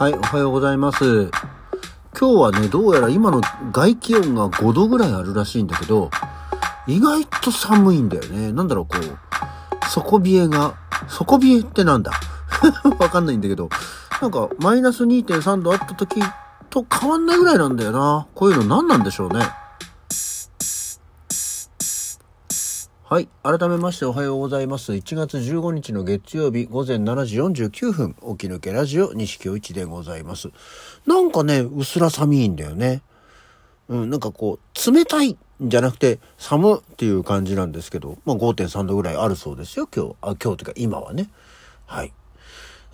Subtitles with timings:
[0.00, 1.30] はい、おはようございます。
[2.18, 6.10] 今日はね、どうやら今の外気温が5度ぐらいあるらしいんだけど、
[6.86, 8.50] 意外と寒いんだよね。
[8.50, 10.74] なんだろう、こう、底冷えが、
[11.06, 12.12] 底冷えってなんだ？
[12.98, 13.68] わかんないんだけど、
[14.22, 16.22] なんかマイナス2.3度あった時
[16.70, 18.26] と変わんないぐらいなんだよな。
[18.34, 19.46] こういうの何なんでしょうね。
[23.10, 23.28] はい。
[23.42, 24.92] 改めましておはようございます。
[24.92, 30.50] 1月15日の月曜日午前7時49分、起き抜けラジオ西京一でございます。
[31.08, 33.02] なんかね、薄ら寒いんだよね。
[33.88, 40.14] うん、なんかこう、冷たいんじゃなくて寒っていう感じなんですけど、まあ5.3度ぐらいあるそうですよ、今日。
[40.20, 41.30] あ、今日というか今はね。
[41.86, 42.12] はい。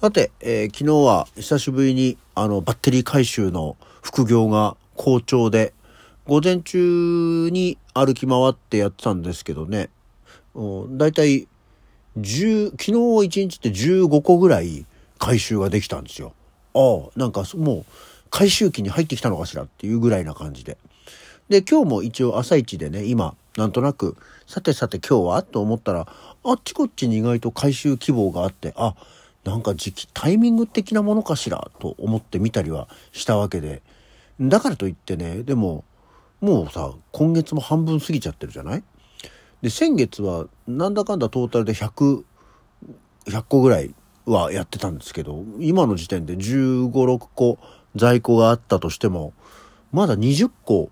[0.00, 5.74] さて、えー昨日は久しぶりにあのバッテリー回収の副業が好調で、
[6.24, 9.90] 午前中に歩き回ってやってたんですけどね、
[10.90, 11.46] だいたい
[12.18, 14.86] 10、昨日1日って15個ぐらい
[15.18, 16.32] 回収ができたんですよ。
[16.74, 17.84] ああ、なんかもう
[18.30, 20.78] 回収期に入ってきたのかしらっていうぐらいな感じで。
[21.48, 25.42] で、今日も一応朝一でね、今、なんとなく、さてさて今日は？
[25.42, 26.06] と思ったら、
[26.42, 28.94] あっちこっちに意外と回収希望があって、あ、
[29.44, 31.70] なんか時期、タイミング的なものかしら？
[31.78, 33.82] と思ってみたりはしたわけで。
[34.40, 35.84] だからといってね、でも、
[36.40, 38.82] もうさ、今月も半分過ぎちゃってるじゃない？
[39.66, 42.22] で、先月はなんだかんだトータルで100、
[43.26, 43.92] 100個ぐらい
[44.24, 47.58] はやってたんですけど、今の時点で15、6個
[47.96, 49.32] 在庫があったとしても、
[49.90, 50.90] まだ20個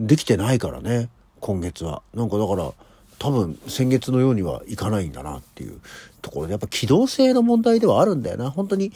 [0.00, 2.00] できてないからね、今月は。
[2.14, 2.72] なんかだから、
[3.18, 5.78] 多分先月のようにはいかないんだなっていう
[6.22, 8.50] ところで、やっぱ機動性の問題ではあるんだよな。
[8.50, 8.90] 本当に、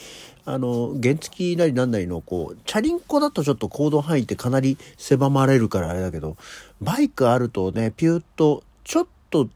[0.46, 6.38] あの、原付なりなんなりの、こう、チャリンコだとちょっと行動範囲ってかなり狭まれるからあれだけど、
[6.80, 9.48] バイクあるとね、ピューッと、ちょっと、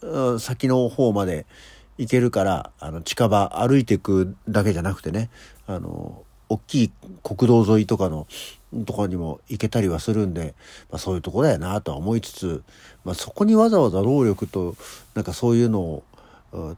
[0.00, 1.44] うん先の方まで
[1.96, 5.28] 行けるから、あの、近場歩いていくだけじゃなくてね、
[5.66, 8.26] あの、大きい国道沿いとかの
[8.86, 10.54] とこにも行けたりはするんで、
[10.90, 12.62] まあ、そういうとこだよなとは思いつつ、
[13.04, 14.76] まあ、そこにわざわざ労力と
[15.14, 16.04] なんかそういうのを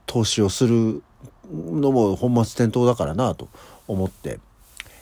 [0.06, 1.02] 投資をする
[1.52, 3.48] のも本末転倒だからなと
[3.86, 4.40] 思って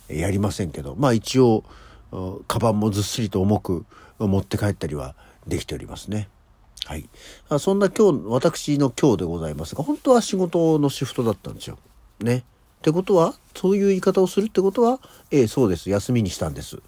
[0.09, 1.65] やりませんけどまあ一応
[2.11, 3.85] うんカバンもずっしりと重く
[4.19, 5.15] 持って帰ったりは
[5.47, 6.29] できておりますね。
[6.87, 7.09] はい。
[7.59, 11.79] そんな今日、私の今日でございますが、本当は仕事のシフトだったんですよ。
[12.21, 12.45] ね。
[12.79, 15.01] ってことは、そういう言い方をするってことは、
[15.31, 15.91] ええ、そうです。
[15.91, 16.79] 休みにしたんです。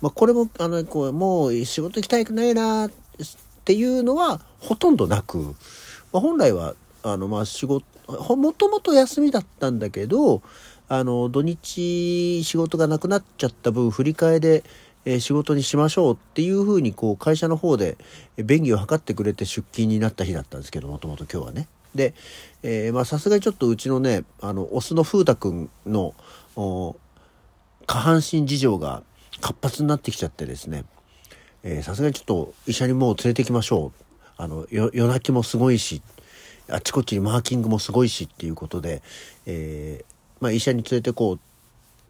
[0.00, 2.90] まあ、これも、あの、こう、もう仕事行きたくないなっ
[3.64, 5.54] ていうのは、ほとんどなく、ま
[6.14, 7.84] あ、本来は、あの、まあ、仕事、
[8.36, 10.42] もともと休みだったんだけど、
[10.88, 14.64] あの、土日仕事がなくなっちゃった分、振り替えで、
[15.06, 17.96] え仕事にしましょうっていうふうに、こう、会社の方で
[18.36, 21.68] 便宜を図ってくれて出勤になった日だったんですけど、もともと今日はね。
[21.94, 22.12] で、
[22.64, 26.14] えま、さすがにちょっとうちのね、あの、オスの風太くんの、
[27.86, 29.04] 下半身事情が
[29.40, 30.84] 活発になってきちゃってですね、
[31.82, 34.02] さすがにちょっと医者にもう連れてきましょう。
[34.36, 36.02] あの、夜泣きもすごいし、
[36.68, 39.02] あっちこっちにマーキングもすごいしっていうことで、
[39.46, 41.38] えーまあ、医者に連れてこうっ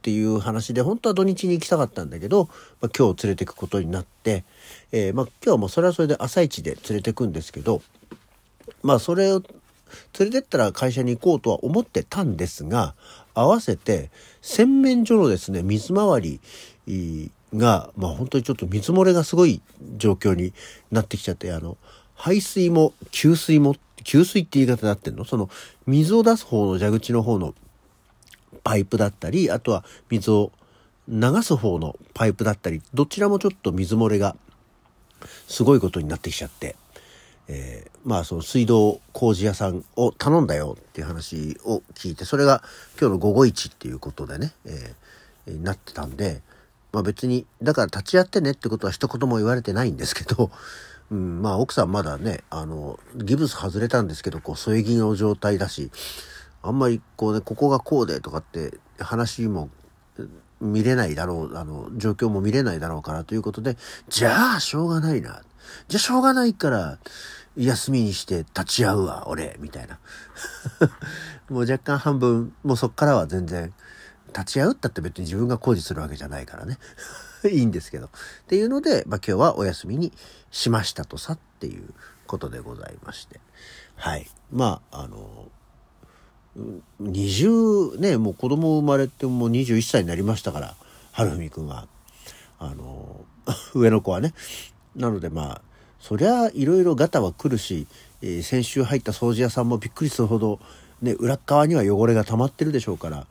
[0.07, 2.49] ていう話で、本当は土日に行きたかったんだけど、
[2.81, 4.45] まあ、今日連れてくことになって、
[4.93, 7.83] えーまあ、今日はもうそれはそれで朝一で連れてくんですけど、
[8.85, 9.43] まあそれを
[10.21, 12.95] 連れてったら会社に行こうとは思ってたんですが、
[13.35, 14.11] 合わせて
[14.43, 16.21] 洗面所のですね、水回
[16.87, 19.61] りが、まあ本当にちょっと水漏れがすごい
[19.97, 20.53] 状況に
[20.93, 21.77] なってきちゃって、あの、
[22.15, 23.75] 排水も給水も、
[24.05, 25.25] 給水って言い方になってんの？
[25.25, 25.51] その
[25.89, 27.55] 水を出す方の蛇口の方の
[28.67, 30.51] パイプだったり、あとは水を
[31.09, 34.35] 流す方のパイプだったり、どちらもちょっと水漏れが
[35.47, 36.75] すごいことになってきちゃって、
[37.47, 42.61] えーまあその水道工事屋さんを頼んだよっていう話を聞いて、それが
[43.01, 46.43] 今日の午後一っていうことでね、えーなってたんで、
[46.91, 50.51] まあ別に、だから立ち会ってねってことは一言も言われてないんですけど、
[51.13, 55.93] うん、まあ奥さんまだね、あの、ギブス外れたんですけど、こう添え木の状態だし、
[56.69, 59.71] あんまりこうね、ここがこうでとかって話も
[60.61, 63.77] 見れないだろう、あの、状況も見れないだろうからということで、
[64.09, 65.43] じゃあ、しょうがないな。
[65.89, 66.99] じゃあ、しょうがないから、
[67.57, 69.99] 休みにして立ち会うわ、俺、みたいな。
[71.49, 73.73] もう若干半分、もうそっからは全然、
[74.29, 76.79] 立ち会うったって別に自分が工事するわけじゃないからね。
[77.51, 78.07] いいんですけど。
[78.07, 78.11] っ
[78.49, 80.13] ていうので、まあ今日はお休みに
[80.51, 81.95] しましたとさっていう
[82.27, 83.41] ことでございまして。
[83.95, 84.29] はい。
[84.51, 85.51] まあ、あの、
[87.03, 90.75] 20ねもう子供生まれてもう21歳になりましたから
[91.13, 91.87] 春文くんは
[92.59, 93.25] あの
[93.75, 94.33] 上の子はね
[94.95, 95.63] なのでまあ
[96.01, 97.87] そりゃいろいろガタは来るし、
[98.23, 100.61] えー先週入った掃除屋さんもびっくりするほど、
[101.03, 103.27] ね、裏側には汚れが溜まってるでしょうから、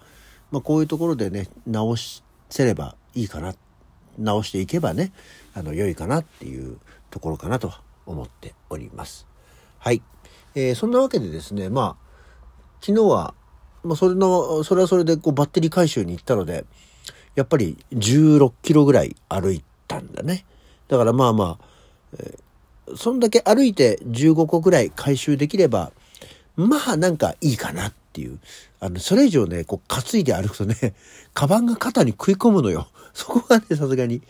[0.51, 3.55] まあ、こういうところでね、直せればいいかな。
[4.17, 5.11] 直していけばね、
[5.53, 6.77] あの、良いかなっていう
[7.11, 7.73] ところかなと
[8.05, 9.27] 思っております。
[9.79, 10.01] はい。
[10.53, 12.04] えー、そんなわけでですね、まあ、
[12.85, 13.33] 昨日は、
[13.83, 16.65] まあ、それの、それはそれでこうバッテリー回収に行ったので、
[17.33, 20.45] やっぱり16キロぐらい歩いたんだね。
[20.87, 21.65] だからまあまあ、
[22.19, 25.93] えー、そんだけ歩いて15個ぐらい回収できれば、
[26.55, 28.37] まあなんかいいかなっていう。
[28.79, 30.93] あの、それ以上ね、こう担いで歩くとね、
[31.33, 32.87] カバンが肩に食い込むのよ。
[33.15, 34.21] そこがね、さすがに、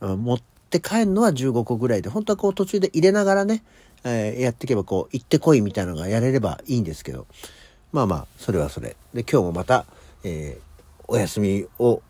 [0.00, 3.62] 持って帰るのは15個ぐらいで、本当はこう途中で入れながらね、
[4.04, 7.26] えー、やっていけばこう、行ってこいみたいなのがやれればいいんですけど、
[7.92, 8.96] まあまあ、それはそれ。
[9.14, 9.84] で、今日もまた、
[10.22, 12.02] えー、お休みを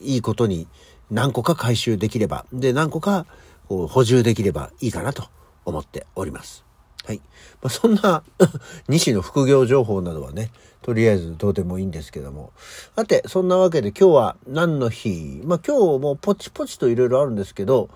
[0.00, 0.66] いいことに
[1.10, 3.26] 何個か回収できれば、で、何個か
[3.68, 5.28] こう補充できればいいかなと
[5.64, 6.64] 思っております。
[7.04, 7.18] はい。
[7.62, 8.24] まあ、そんな
[8.88, 10.50] 西の副業情報などはね、
[10.82, 12.52] とりあえずどうでもいいんですけども。
[12.96, 15.42] さて、そんなわけで今日は何の日？
[15.44, 17.88] まあ、今日もポチポチといろいろあるんですけど、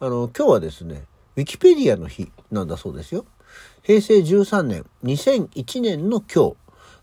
[0.00, 1.04] あの、今日はですね、
[1.36, 3.24] ウィキペディアの日なんだそうですよ。
[3.82, 6.56] 平成13年、2001年の今日、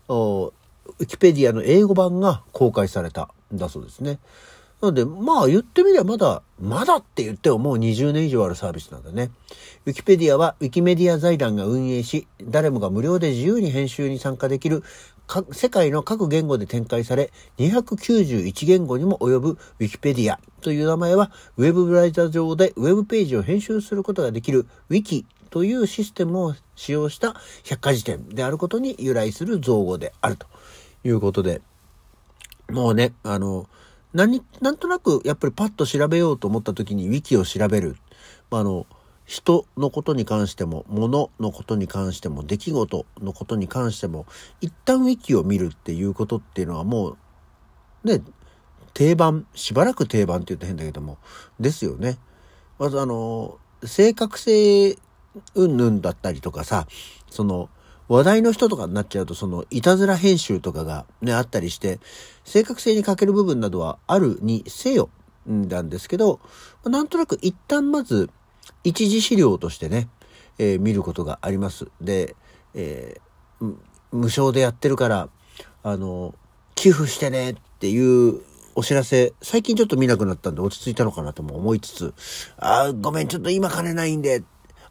[0.08, 4.18] ウィキペディアの英語版が公開されたんだそうですね。
[4.80, 9.30] なので、まあ言ってみればまだ、まだって言ってももう20年以上あるサービスなんだね。
[9.86, 14.84] ウィキペディアはウィキメディア財団が運営し、誰もが無料で自由に編集に参加できる
[15.50, 27.34] 世界の各言語で展開され、291言語にも及ぶウィキペディアという名前は、ウェブブライザ上でウェブページを編集することができるウィキというシステムを使用した
[27.64, 30.46] 百科事典であることに由来する造語であると
[31.04, 31.62] いうことで、
[32.70, 33.68] もうね、あの、
[34.12, 37.96] 何、なんとなくやっぱりパッと調べようと思った時にウィキを調べる。
[38.50, 38.86] あの、
[39.26, 44.26] 人のことに関しても、物のことに関しても、出来事のことに関しても、
[44.60, 47.16] 一旦ウィキを見るっていうことっていうのはも
[48.04, 48.22] う、ね、
[48.94, 51.18] 定番、しばらく定番って言って変だけども、
[51.58, 52.18] ですよね。
[52.78, 54.96] まずあの、正確性
[55.54, 56.86] うんぬんだったりとかさ、
[57.30, 57.68] その、
[58.08, 61.98] 話題の人とかになっちゃうと、その、いたずら編集とかがね、あったりして、
[62.44, 65.10] 正確性に欠ける部分などはあるにせよ、
[65.46, 66.40] なんですけど、
[66.84, 68.30] なんとなく一旦まず、
[68.84, 70.08] 一次資料としてね、
[70.58, 71.88] えー、見ることがあります。
[72.00, 72.36] で、
[72.74, 73.74] えー、
[74.12, 75.28] 無償でやってるから、
[75.82, 76.34] あの、
[76.74, 78.40] 寄付してねっていう
[78.74, 82.14] お知らせ、最近ちょっと見なくなったんで落ち着いたのかなとも思いつつ、
[82.58, 84.42] あごめん、ちょっと今金ないんで、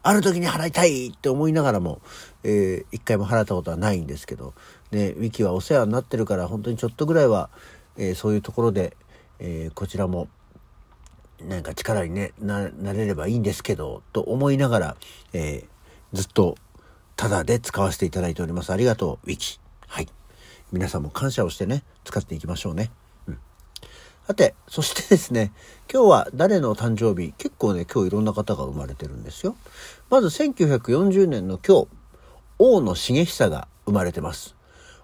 [0.06, 2.00] ある時に払いたいって思いながらも、
[2.44, 4.54] えー、一回も払ったことはないんですけど、
[4.92, 7.50] ね、ウィキはお世話になってるから、本当にちょっとぐらいは、
[7.96, 8.96] えー、そういうところで、
[9.40, 10.28] えー、こちらも、
[11.40, 14.96] なんか力にね、な、なれればいいんですけど、と思いながら、
[15.32, 16.56] えー、ずっと、
[17.16, 18.72] ただで使わせていただいております。
[18.72, 19.58] ありがとう、ウィキ。
[19.88, 20.08] はい。
[20.70, 22.90] 皆さんも感謝をしてね、使っていきましょうね。
[24.26, 25.52] さて、そしてですね、
[25.88, 27.32] 今日は誰の誕生日？
[27.38, 29.54] 結構ね、今日いろんな方が生まれてるんですよ。
[30.10, 31.88] まず1940年の今日、
[32.58, 34.56] 大野重久が生まれてます。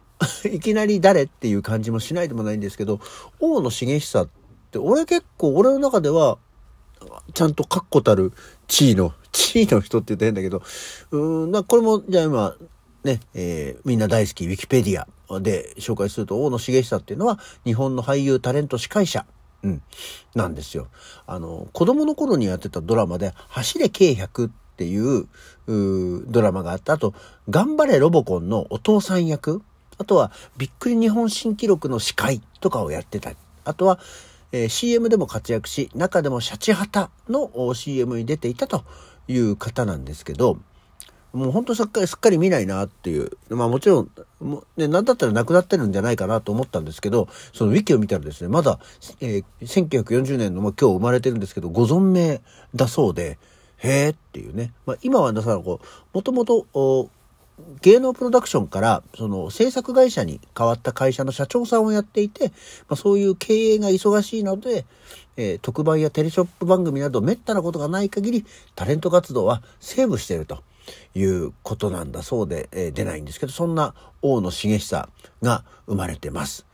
[0.52, 2.98] いきなり誰っていう感じもしないでもないんですけど、
[3.38, 4.28] 大野重久っ
[4.72, 6.38] て俺結構俺の中では、
[7.32, 8.32] ちゃんと確固たる
[8.66, 10.64] 地位の、地位の人って言ったら変だけど、
[11.12, 12.56] うん、これもじゃあ今、
[13.04, 15.06] ね、えー、みんな大好きウィキペディア
[15.40, 19.26] で紹介すると、大野重久っていうのは、日本の俳優、タレント、司会者、
[19.62, 19.82] うん、
[20.34, 20.88] なんですよ。
[21.26, 25.28] あの、子供の頃にやってたドラマで、走れ K100 っていう
[25.66, 26.94] うドラマがあった。
[26.94, 27.14] あと、
[27.48, 29.62] 頑張れロボコンのお父さん役。
[29.98, 33.36] あとは、びっくり日本新記録の司会とかをやってたり。
[33.64, 34.00] あとは、
[34.50, 38.84] えー、CM でも活躍し、中でもシャチハタの CM に出ていたと
[39.28, 40.58] いう方なんですけど、
[41.32, 43.30] もうほんとすっかりすっかり見ないなっていう。
[43.48, 44.10] まあもちろん、
[44.40, 48.78] もね、なんだったら亡くなってるんじゃないかなと思ったんですけど、そのウィキを見たらですね、まだ、
[49.20, 52.42] えー、1940年の、まあ、今日生まれてるんですけど、ご存命
[52.74, 53.38] だそうで、
[53.78, 54.72] へーっていうね。
[54.86, 57.10] まあ今はだからこう、もともと、
[57.80, 62.48] 芸能プロダクションから、その制作会社に変わった会社の社長さんをやっていて、
[62.88, 64.84] まあ、そういう経営が忙しいので、
[65.36, 70.62] えー、特番やテレショップ番組など滅多なことがない限り、タレント活動はセーブしていると。
[71.14, 75.08] いうことなんだそうで、えー、出ないんですけど、そんな大野重久
[75.42, 76.66] が生まれてます。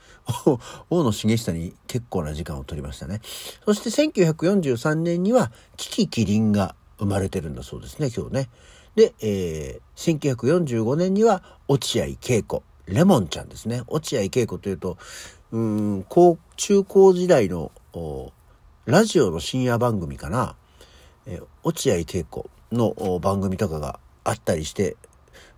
[0.91, 3.21] 大野重久に結構な時間を取りましたね。
[3.65, 8.51] そして1943年には、キキキリンが生まれてるんだそうですね、今日ね。
[8.95, 13.83] で、えー、1945年には、落合恵子、レモンちゃんですね。
[13.87, 14.99] 落合恵子というと、
[15.53, 17.73] うん、高、中高時代の、
[18.85, 20.57] ラジオの深夜番組かな。
[21.27, 24.97] えー、落合恵子の番組とかがあったりして、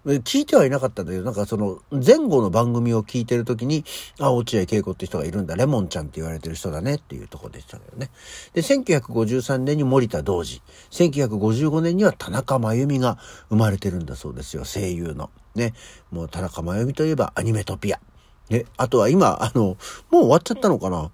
[0.05, 3.85] 聞いてはいなかったんだけど、なんかその前後の番組を聞いてる時に、
[4.19, 8.11] あ、落合恵子って人がいるんだ、レモンちゃんって言われてる人だねっていうとこでしたけどね。
[8.55, 13.19] で、1953年に森田道二、1955年には田中真由美が
[13.51, 15.31] 生まれてるんだそうですよ、声優の。
[15.55, 15.75] ね。
[16.11, 18.01] もう田中真由美といえばアニメトピア。
[18.49, 18.65] ね。
[18.79, 19.77] あとは今、あの、
[20.11, 21.11] もう終わっちゃったのかな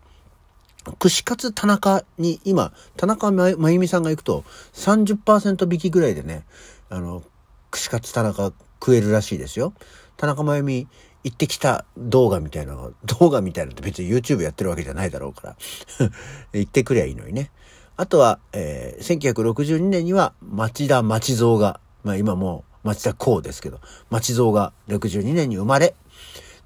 [0.92, 6.44] 串カツ田中に今、田中真由美さんが行くと30%引きぐらいでね、
[6.88, 7.22] あの、
[7.70, 9.72] 串カツ田中食えるらしいですよ。
[10.16, 10.88] 田中真由美
[11.24, 15.56] 行ってきた動画みたいなの、動画みたいなのって別に YouTube やってるわけじゃないだろうから
[16.54, 17.50] 行ってくりゃいいのにね。
[17.96, 25.96] あとは、えー、1962年には町田町蔵が、まあ今もう町田光ですけど、町蔵が62年に生まれ、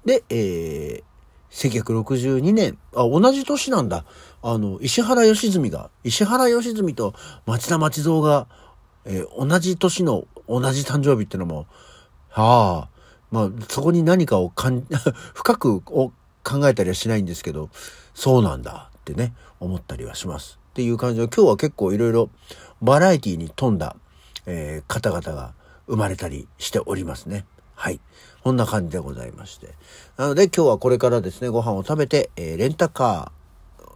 [0.05, 1.03] で、えー、
[1.51, 4.05] 1962年、あ、同じ年なんだ。
[4.41, 7.13] あの、石原良純が、石原良純と
[7.45, 8.47] 町田町蔵が、
[9.05, 11.67] えー、同じ年の同じ誕生日ってのも、
[12.29, 12.89] はあ、
[13.31, 14.85] まあ、そこに何かをかん、
[15.33, 16.11] 深くを
[16.43, 17.69] 考えたりはしないんですけど、
[18.13, 20.59] そうなんだってね、思ったりはします。
[20.71, 22.29] っていう感じで、今日は結構いろいろ
[22.81, 23.95] バラエティに富んだ、
[24.45, 25.53] えー、方々が
[25.87, 27.45] 生まれたりしておりますね。
[27.81, 27.99] はい。
[28.43, 29.69] こんな感じでございまして。
[30.15, 33.31] なので今日はこれからですね、ご飯を食べて、えー、レンタカ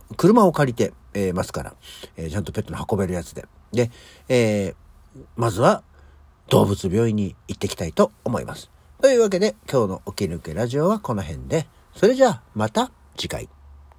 [0.09, 1.75] ー、車を借りて、えー、ますから、
[2.17, 3.45] えー、ちゃんとペットの運べるやつで。
[3.73, 3.91] で、
[4.27, 4.75] えー、
[5.35, 5.83] まずは
[6.49, 8.71] 動物病院に行ってきたいと思います。
[9.03, 13.54] というわけで今日の起き抜けラジオはこの辺で、それじゃあまた次回。